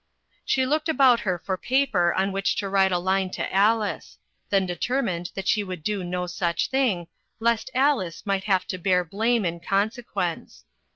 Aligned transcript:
She 0.43 0.65
looked 0.65 0.89
about 0.89 1.19
her 1.19 1.37
for 1.37 1.57
paper 1.59 2.11
on 2.15 2.31
which 2.31 2.55
to 2.55 2.67
write 2.67 2.91
a 2.91 2.97
line 2.97 3.29
to 3.37 3.53
Alice; 3.53 4.17
then 4.49 4.65
determined 4.65 5.29
that 5.35 5.47
she 5.47 5.63
would 5.63 5.83
do 5.83 6.03
no 6.03 6.25
such 6.25 6.71
thing, 6.71 7.05
lest 7.39 7.69
Alice 7.75 8.25
might 8.25 8.45
have 8.45 8.65
to 8.69 8.79
bear 8.79 9.03
blame 9.05 9.45
in 9.45 9.59
consequence. 9.59 10.65